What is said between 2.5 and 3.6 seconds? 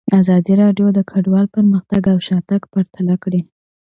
پرتله کړی.